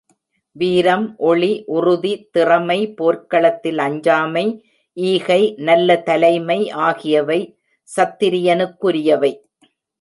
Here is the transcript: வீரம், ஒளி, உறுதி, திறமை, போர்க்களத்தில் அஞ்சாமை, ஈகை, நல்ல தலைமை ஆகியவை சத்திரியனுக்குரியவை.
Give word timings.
வீரம், 0.55 1.15
ஒளி, 1.17 1.63
உறுதி, 1.67 2.13
திறமை, 2.31 2.93
போர்க்களத்தில் 2.93 3.77
அஞ்சாமை, 3.77 4.45
ஈகை, 4.93 5.53
நல்ல 5.57 5.99
தலைமை 6.01 6.69
ஆகியவை 6.69 7.39
சத்திரியனுக்குரியவை. 7.89 9.33